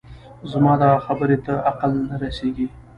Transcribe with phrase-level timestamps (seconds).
[0.51, 2.67] زما دغه خبرې ته عقل نه رسېږي